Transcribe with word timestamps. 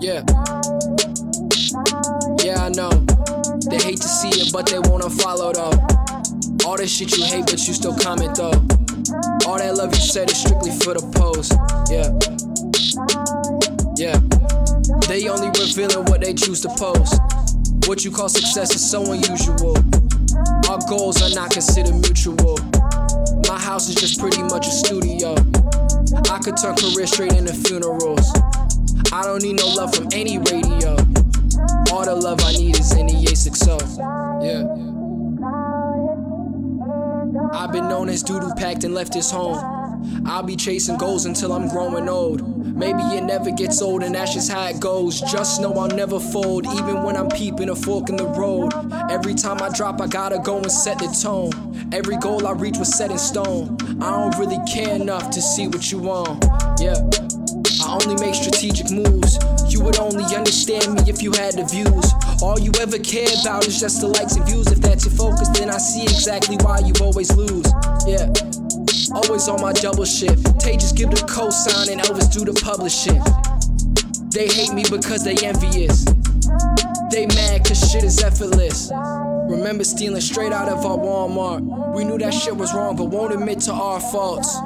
Yeah. 0.00 0.24
Yeah, 2.42 2.64
I 2.64 2.70
know. 2.70 2.88
They 3.68 3.76
hate 3.76 4.00
to 4.00 4.08
see 4.08 4.30
it, 4.30 4.50
but 4.50 4.66
they 4.66 4.78
won't 4.78 5.02
unfollow 5.02 5.52
though. 5.52 6.66
All 6.66 6.78
this 6.78 6.90
shit 6.90 7.16
you 7.18 7.24
hate, 7.24 7.44
but 7.44 7.66
you 7.68 7.74
still 7.74 7.94
comment 7.94 8.36
though. 8.36 8.56
All 9.46 9.58
that 9.58 9.74
love 9.76 9.94
you 9.94 10.00
said 10.00 10.30
is 10.30 10.38
strictly 10.38 10.70
for 10.70 10.94
the 10.94 11.04
post. 11.12 11.52
Yeah. 11.92 12.08
Yeah. 14.00 14.16
They 15.06 15.28
only 15.28 15.48
revealing 15.60 16.06
what 16.06 16.22
they 16.22 16.32
choose 16.32 16.62
to 16.62 16.68
post. 16.78 17.20
What 17.86 18.02
you 18.02 18.10
call 18.10 18.30
success 18.30 18.74
is 18.74 18.80
so 18.80 19.04
unusual. 19.12 19.76
Our 20.70 20.80
goals 20.88 21.20
are 21.20 21.34
not 21.34 21.50
considered 21.50 21.94
mutual. 21.94 22.56
My 23.48 23.58
house 23.58 23.90
is 23.90 23.96
just 23.96 24.18
pretty 24.18 24.42
much 24.44 24.66
a 24.66 24.70
studio. 24.70 25.34
I 26.32 26.38
could 26.40 26.56
turn 26.56 26.76
career 26.76 27.06
straight 27.06 27.34
into 27.34 27.52
funerals. 27.52 28.32
I 29.12 29.24
don't 29.24 29.42
need 29.42 29.56
no 29.56 29.66
love 29.66 29.92
from 29.92 30.06
any 30.12 30.38
radio. 30.38 30.96
All 31.90 32.04
the 32.04 32.14
love 32.14 32.40
I 32.44 32.52
need 32.52 32.78
is 32.78 32.92
in 32.92 33.08
the 33.08 33.14
A60. 33.14 33.98
Yeah. 34.40 34.62
I've 37.52 37.72
been 37.72 37.88
known 37.88 38.08
as 38.08 38.26
who 38.26 38.54
packed 38.54 38.84
and 38.84 38.94
left 38.94 39.12
his 39.12 39.28
home. 39.28 40.24
I'll 40.26 40.44
be 40.44 40.54
chasing 40.54 40.96
goals 40.96 41.26
until 41.26 41.52
I'm 41.52 41.68
growing 41.68 42.08
old. 42.08 42.46
Maybe 42.76 43.02
it 43.02 43.24
never 43.24 43.50
gets 43.50 43.82
old, 43.82 44.04
and 44.04 44.14
that's 44.14 44.32
just 44.32 44.50
how 44.50 44.68
it 44.68 44.78
goes. 44.78 45.20
Just 45.20 45.60
know 45.60 45.72
I'll 45.74 45.88
never 45.88 46.20
fold, 46.20 46.66
even 46.66 47.02
when 47.02 47.16
I'm 47.16 47.28
peeping 47.28 47.68
a 47.68 47.74
fork 47.74 48.10
in 48.10 48.16
the 48.16 48.28
road. 48.28 48.72
Every 49.10 49.34
time 49.34 49.60
I 49.60 49.70
drop, 49.70 50.00
I 50.00 50.06
gotta 50.06 50.38
go 50.38 50.58
and 50.58 50.70
set 50.70 51.00
the 51.00 51.08
tone. 51.08 51.50
Every 51.92 52.16
goal 52.16 52.46
I 52.46 52.52
reach 52.52 52.78
was 52.78 52.96
set 52.96 53.10
in 53.10 53.18
stone. 53.18 53.76
I 54.00 54.10
don't 54.10 54.38
really 54.38 54.64
care 54.72 54.94
enough 54.94 55.30
to 55.30 55.42
see 55.42 55.66
what 55.66 55.90
you 55.90 55.98
want. 55.98 56.44
Yeah. 56.80 56.94
I 57.82 57.98
only 58.02 58.16
make 58.20 58.34
strategic 58.34 58.90
moves. 58.90 59.38
You 59.72 59.80
would 59.84 59.98
only 59.98 60.24
understand 60.34 60.94
me 60.94 61.02
if 61.06 61.22
you 61.22 61.32
had 61.32 61.54
the 61.54 61.64
views. 61.64 62.12
All 62.42 62.58
you 62.58 62.72
ever 62.80 62.98
care 62.98 63.28
about 63.42 63.66
is 63.66 63.78
just 63.78 64.00
the 64.00 64.08
likes 64.08 64.36
and 64.36 64.46
views. 64.46 64.66
If 64.72 64.80
that's 64.80 65.06
your 65.06 65.14
focus, 65.14 65.48
then 65.50 65.70
I 65.70 65.78
see 65.78 66.02
exactly 66.02 66.56
why 66.62 66.80
you 66.80 66.92
always 67.00 67.30
lose. 67.36 67.66
Yeah. 68.06 68.26
Always 69.14 69.48
on 69.48 69.60
my 69.60 69.72
double 69.72 70.04
shift. 70.04 70.58
Tay 70.60 70.74
just 70.74 70.96
give 70.96 71.10
the 71.10 71.22
cosign 71.26 71.90
and 71.92 72.00
Elvis 72.00 72.32
do 72.32 72.44
the 72.44 72.54
publishing. 72.60 73.22
They 74.30 74.46
hate 74.46 74.72
me 74.72 74.84
because 74.90 75.24
they 75.24 75.34
envious. 75.46 76.04
They 77.10 77.26
mad 77.26 77.64
cause 77.64 77.90
shit 77.90 78.04
is 78.04 78.22
effortless. 78.22 78.90
Remember 79.50 79.82
stealing 79.82 80.20
straight 80.20 80.52
out 80.52 80.68
of 80.68 80.86
our 80.86 80.96
Walmart. 80.96 81.94
We 81.94 82.04
knew 82.04 82.18
that 82.18 82.32
shit 82.32 82.56
was 82.56 82.72
wrong, 82.72 82.96
but 82.96 83.06
won't 83.06 83.34
admit 83.34 83.60
to 83.62 83.72
our 83.72 84.00
faults. 84.00 84.56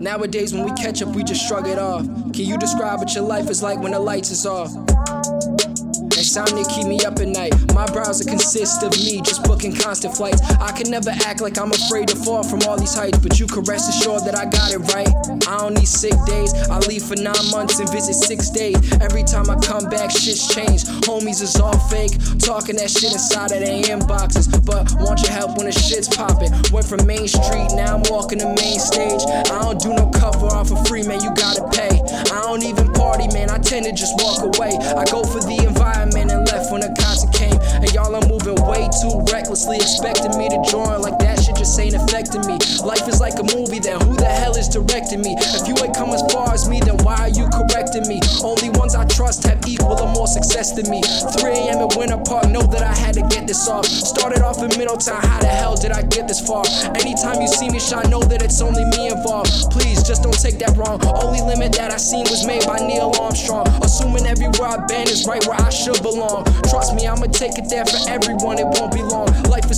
Nowadays, 0.00 0.54
when 0.54 0.64
we 0.64 0.70
catch 0.80 1.02
up, 1.02 1.08
we 1.14 1.24
just 1.24 1.46
shrug 1.46 1.66
it 1.66 1.78
off. 1.78 2.04
Can 2.06 2.44
you 2.44 2.56
describe 2.56 3.00
what 3.00 3.12
your 3.16 3.24
life 3.24 3.50
is 3.50 3.64
like 3.64 3.80
when 3.80 3.92
the 3.92 3.98
lights 3.98 4.30
is 4.30 4.46
off? 4.46 4.70
Insomnia 6.28 6.62
keep 6.66 6.86
me 6.86 7.00
up 7.06 7.18
at 7.20 7.28
night. 7.28 7.54
My 7.72 7.86
browser 7.86 8.22
consists 8.22 8.82
of 8.82 8.92
me 9.00 9.22
just 9.22 9.42
booking 9.44 9.74
constant 9.74 10.14
flights. 10.14 10.42
I 10.60 10.72
can 10.72 10.90
never 10.90 11.08
act 11.24 11.40
like 11.40 11.56
I'm 11.56 11.72
afraid 11.72 12.08
to 12.08 12.16
fall 12.16 12.42
from 12.42 12.60
all 12.68 12.76
these 12.76 12.92
heights, 12.92 13.16
but 13.16 13.40
you 13.40 13.46
can 13.46 13.64
rest 13.64 13.88
assured 13.88 14.26
that 14.26 14.36
I 14.36 14.44
got 14.44 14.76
it 14.76 14.84
right. 14.92 15.08
I 15.48 15.56
don't 15.56 15.72
need 15.72 15.88
sick 15.88 16.12
days. 16.26 16.52
I 16.68 16.80
leave 16.84 17.02
for 17.04 17.16
nine 17.16 17.48
months 17.50 17.80
and 17.80 17.88
visit 17.88 18.12
six 18.12 18.50
days. 18.50 18.76
Every 19.00 19.24
time 19.24 19.48
I 19.48 19.56
come 19.56 19.88
back, 19.88 20.10
shit's 20.10 20.52
changed. 20.52 20.88
Homies 21.08 21.40
is 21.40 21.56
all 21.56 21.78
fake, 21.88 22.12
talking 22.44 22.76
that 22.76 22.90
shit 22.90 23.10
inside 23.16 23.52
of 23.52 23.64
their 23.64 23.80
inboxes. 23.88 24.52
But 24.68 24.92
want 25.00 25.22
your 25.24 25.32
help 25.32 25.56
when 25.56 25.64
the 25.64 25.72
shit's 25.72 26.14
popping. 26.14 26.52
Went 26.68 26.84
from 26.84 27.06
Main 27.06 27.26
Street, 27.26 27.72
now 27.72 27.96
I'm 27.96 28.04
walking 28.12 28.36
the 28.36 28.52
main 28.52 28.76
stage. 28.76 29.24
I 29.48 29.64
don't 29.64 29.80
do 29.80 29.96
no 29.96 30.12
cover 30.12 30.52
off 30.52 30.68
for 30.68 30.76
free, 30.84 31.08
man. 31.08 31.24
You 31.24 31.32
gotta 31.32 31.64
pay. 31.72 31.96
I 32.28 32.44
don't 32.44 32.62
even 32.68 32.92
party, 32.92 33.32
man. 33.32 33.48
I 33.48 33.56
tend 33.56 33.86
to 33.86 33.92
just 33.96 34.12
walk 34.20 34.44
away. 34.44 34.76
I 34.76 35.08
go 35.08 35.24
for 35.24 35.40
the 35.40 35.64
recklessly, 39.68 39.76
expecting 39.76 40.38
me 40.38 40.48
to 40.48 40.70
join 40.70 41.00
like 41.00 41.18
that 41.18 41.40
shit 41.42 41.56
just 41.56 41.78
ain't 41.78 41.94
affecting 41.94 42.40
me. 42.46 42.58
Life 42.84 43.06
is 43.08 43.20
like 43.20 43.38
a 43.38 43.44
movie, 43.56 43.78
then 43.78 44.00
who 44.00 44.14
the 44.14 44.26
hell 44.26 44.56
is 44.56 44.68
directing 44.68 45.20
me? 45.20 45.36
If 45.38 45.68
you 45.68 45.74
ain't 45.82 45.94
come 45.94 46.10
as 46.10 46.22
far 46.32 46.52
as 46.52 46.68
me, 46.68 46.80
then 46.80 46.96
why 47.04 47.16
are 47.16 47.28
you 47.28 47.48
correcting 47.48 48.08
me? 48.08 48.20
Only 48.42 48.70
ones 48.70 48.94
I 48.94 49.04
trust 49.06 49.46
have 49.46 49.60
equal 49.66 50.00
or 50.00 50.12
more 50.12 50.26
success 50.26 50.72
than 50.72 50.88
me. 50.90 51.02
3 51.40 51.50
a.m. 51.50 51.78
at 51.84 51.96
Winter 51.96 52.20
Park, 52.24 52.50
know 52.50 52.62
that 52.62 52.82
I 52.82 52.94
had 52.94 53.14
to 53.14 53.22
get 53.28 53.46
this 53.46 53.68
off. 53.68 53.86
Started 53.86 54.42
off 54.42 54.58
in 54.62 54.70
Middletown, 54.78 55.20
how 55.22 55.40
the 55.40 55.48
hell 55.48 55.76
did 55.76 55.92
I 55.92 56.02
get 56.02 56.28
this 56.28 56.40
far? 56.40 56.64
Anytime 56.96 57.40
you 57.40 57.48
see 57.48 57.68
me 57.68 57.80
shine, 57.80 58.10
know 58.10 58.20
that 58.20 58.42
it's 58.42 58.60
only 58.60 58.84
me 58.96 59.08
involved. 59.08 59.50
Please, 59.70 60.02
just 60.02 60.22
don't 60.22 60.38
take 60.38 60.58
that 60.60 60.76
wrong. 60.76 61.00
Only 61.04 61.40
limit 61.42 61.72
that 61.76 61.90
I 61.90 61.96
seen 61.96 62.24
was 62.30 62.46
made 62.46 62.64
by 62.64 62.78
Neil 62.78 63.12
Armstrong. 63.20 63.66
Assuming 63.82 64.26
everywhere 64.26 64.68
I've 64.68 64.88
been 64.88 65.08
is 65.08 65.26
right 65.26 65.44
where 65.46 65.60
I 65.60 65.70
should 65.70 66.00
belong. 66.02 66.44
Trust 66.70 66.94
me, 66.94 67.06
I'ma 67.06 67.26
take 67.26 67.58
it 67.58 67.68
there 67.68 67.84
for 67.84 67.98
everyone, 68.08 68.58
it 68.58 68.66
won't 68.78 68.92
be 68.92 69.02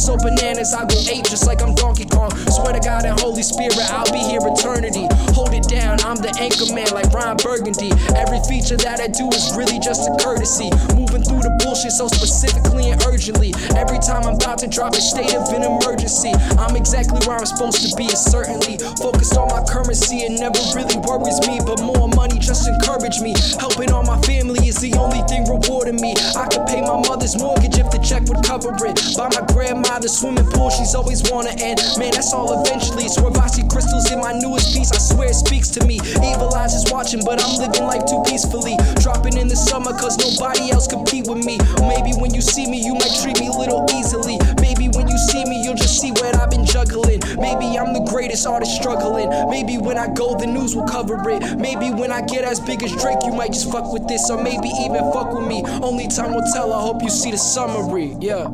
so 0.00 0.16
bananas, 0.16 0.72
I 0.72 0.88
go 0.88 0.96
ape 1.12 1.28
just 1.28 1.46
like 1.46 1.60
I'm 1.60 1.74
Donkey 1.74 2.08
Kong. 2.08 2.32
Swear 2.48 2.72
to 2.72 2.80
God 2.80 3.04
and 3.04 3.20
Holy 3.20 3.42
Spirit, 3.44 3.76
I'll 3.92 4.08
be 4.08 4.24
here 4.24 4.40
eternity. 4.40 5.04
Hold 5.36 5.52
it 5.52 5.68
down, 5.68 6.00
I'm 6.08 6.16
the 6.16 6.32
anchor 6.40 6.72
man 6.72 6.88
like 6.96 7.12
Ron 7.12 7.36
Burgundy. 7.36 7.92
Every 8.16 8.40
feature 8.48 8.80
that 8.80 9.04
I 9.04 9.12
do 9.12 9.28
is 9.28 9.52
really 9.52 9.76
just 9.78 10.08
a 10.08 10.16
courtesy. 10.16 10.72
Moving 10.96 11.20
through 11.20 11.44
the 11.44 11.52
bullshit 11.60 11.92
so 11.92 12.08
specifically 12.08 12.88
and 12.88 12.96
urgently. 13.04 13.52
Every 13.76 14.00
time 14.00 14.24
I'm 14.24 14.40
about 14.40 14.64
to 14.64 14.68
drop 14.72 14.96
a 14.96 15.02
state 15.04 15.36
of 15.36 15.52
an 15.52 15.68
emergency, 15.68 16.32
I'm 16.56 16.74
exactly 16.80 17.20
where 17.28 17.36
I'm 17.36 17.44
supposed 17.46 17.84
to 17.84 17.92
be, 18.00 18.08
and 18.08 18.16
certainly 18.16 18.80
focused 18.96 19.36
on 19.36 19.52
my 19.52 19.60
currency. 19.68 20.24
It 20.24 20.40
never 20.40 20.60
really 20.72 20.96
worries 21.04 21.44
me, 21.44 21.60
but 21.60 21.84
more 21.84 22.08
money 22.08 22.40
just 22.40 22.64
encourage 22.64 23.20
me. 23.20 23.36
Helping 23.60 23.92
all 23.92 24.08
my 24.08 24.16
family 24.24 24.64
is 24.64 24.80
the 24.80 24.96
only 24.96 25.20
thing 25.28 25.44
rewarding 25.44 26.00
me. 26.00 26.16
I 26.32 26.48
could 26.48 26.64
pay 26.64 26.80
my 26.80 26.96
mother's 27.04 27.36
mortgage 27.36 27.76
if 27.76 27.92
the 27.92 28.00
check 28.00 28.24
would 28.32 28.40
cover 28.48 28.72
it. 28.88 28.96
Buy 29.20 29.28
my 29.28 29.44
grandmother's 29.90 30.18
swimming 30.18 30.46
pool, 30.46 30.70
she's 30.70 30.94
always 30.94 31.20
wanna 31.32 31.50
end. 31.58 31.80
Man, 31.98 32.12
that's 32.12 32.32
all 32.32 32.62
eventually. 32.62 33.08
So 33.08 33.26
if 33.26 33.36
I 33.36 33.48
see 33.48 33.66
crystals 33.66 34.10
in 34.12 34.20
my 34.20 34.32
newest 34.32 34.72
piece, 34.72 34.92
I 34.92 34.98
swear 34.98 35.30
it 35.30 35.34
speaks 35.34 35.68
to 35.70 35.84
me. 35.84 35.98
Evil 36.22 36.54
eyes 36.54 36.74
is 36.74 36.92
watching, 36.92 37.24
but 37.24 37.42
I'm 37.42 37.58
living 37.58 37.82
life 37.82 38.06
too 38.06 38.22
peacefully. 38.24 38.76
Dropping 39.02 39.36
in 39.36 39.48
the 39.48 39.56
summer, 39.56 39.90
cause 39.90 40.16
nobody 40.16 40.70
else 40.70 40.86
compete 40.86 41.26
with 41.26 41.44
me. 41.44 41.58
Maybe 41.82 42.14
when 42.14 42.32
you 42.32 42.40
see 42.40 42.70
me, 42.70 42.78
you 42.78 42.94
might 42.94 43.10
treat 43.20 43.40
me 43.40 43.48
a 43.48 43.52
little 43.52 43.84
easily. 43.90 44.38
Maybe 44.62 44.86
when 44.94 45.08
you 45.08 45.18
see 45.18 45.44
me, 45.44 45.60
you'll 45.64 45.74
just 45.74 46.00
see 46.00 46.12
what 46.12 46.36
I've 46.36 46.50
been 46.50 46.64
juggling. 46.64 47.18
Maybe 47.42 47.74
I'm 47.76 47.92
the 47.92 48.06
greatest 48.08 48.46
artist 48.46 48.76
struggling. 48.76 49.28
Maybe 49.50 49.76
when 49.76 49.98
I 49.98 50.06
go, 50.14 50.38
the 50.38 50.46
news 50.46 50.76
will 50.76 50.86
cover 50.86 51.18
it. 51.30 51.58
Maybe 51.58 51.90
when 51.90 52.12
I 52.12 52.22
get 52.22 52.44
as 52.44 52.60
big 52.60 52.84
as 52.84 52.94
Drake, 52.94 53.26
you 53.26 53.34
might 53.34 53.52
just 53.52 53.70
fuck 53.72 53.92
with 53.92 54.06
this, 54.06 54.30
or 54.30 54.40
maybe 54.40 54.70
even 54.86 55.02
fuck 55.10 55.34
with 55.34 55.48
me. 55.48 55.64
Only 55.82 56.06
time 56.06 56.32
will 56.32 56.46
tell. 56.54 56.72
I 56.72 56.80
hope 56.80 57.02
you 57.02 57.10
see 57.10 57.32
the 57.32 57.38
summary. 57.38 58.14
Yeah. 58.20 58.46